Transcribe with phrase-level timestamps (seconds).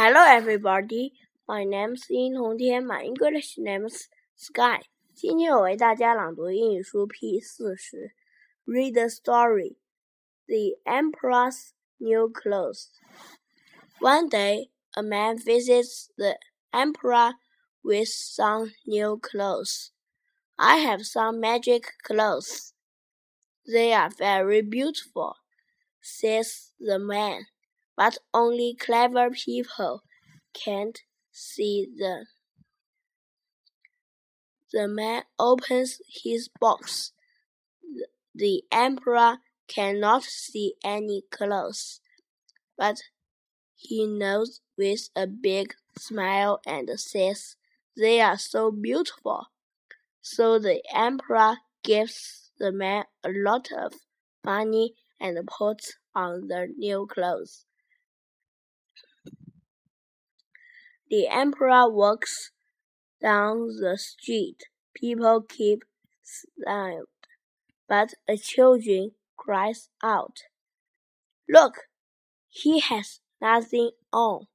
[0.00, 1.12] Hello, everybody.
[1.48, 2.86] My name's In Hongtian.
[2.86, 4.82] My English name's Sky.
[5.12, 8.12] 今天我为大家朗读英语书 P 四十。
[8.64, 9.76] Read the story.
[10.46, 12.90] The Emperor's New Clothes.
[13.98, 16.38] One day, a man visits the
[16.72, 17.32] Emperor
[17.82, 19.90] with some new clothes.
[20.56, 22.72] I have some magic clothes.
[23.66, 25.34] They are very beautiful,
[26.00, 27.46] says the man
[27.95, 30.03] but only clever people
[30.53, 30.99] can't
[31.31, 32.25] see them.
[34.71, 37.11] The man opens his box.
[38.33, 42.01] The emperor cannot see any clothes,
[42.77, 43.01] but
[43.75, 47.55] he knows with a big smile and says,
[47.95, 49.47] They are so beautiful.
[50.21, 53.93] So the emperor gives the man a lot of
[54.43, 57.65] money and puts on the new clothes.
[61.09, 62.51] The emperor walks
[63.21, 64.63] down the street.
[64.93, 65.83] People keep
[66.23, 67.09] silent,
[67.87, 68.83] but a child
[69.37, 70.43] cries out,
[71.49, 71.87] Look,
[72.49, 74.47] he has nothing on.